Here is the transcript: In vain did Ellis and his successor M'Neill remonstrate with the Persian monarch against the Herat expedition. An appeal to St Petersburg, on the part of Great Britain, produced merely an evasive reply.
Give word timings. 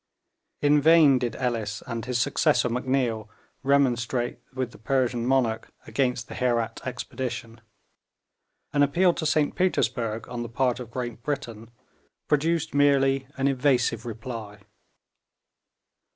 In 0.63 0.81
vain 0.81 1.19
did 1.19 1.35
Ellis 1.35 1.83
and 1.85 2.03
his 2.05 2.19
successor 2.19 2.67
M'Neill 2.69 3.29
remonstrate 3.61 4.39
with 4.51 4.71
the 4.71 4.79
Persian 4.79 5.27
monarch 5.27 5.71
against 5.85 6.27
the 6.27 6.33
Herat 6.33 6.81
expedition. 6.87 7.61
An 8.73 8.81
appeal 8.81 9.13
to 9.13 9.27
St 9.27 9.53
Petersburg, 9.55 10.27
on 10.27 10.41
the 10.41 10.49
part 10.49 10.79
of 10.79 10.89
Great 10.89 11.21
Britain, 11.21 11.69
produced 12.27 12.73
merely 12.73 13.27
an 13.37 13.47
evasive 13.47 14.03
reply. 14.03 14.61